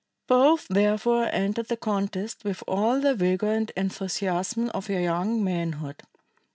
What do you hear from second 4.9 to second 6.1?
young manhood.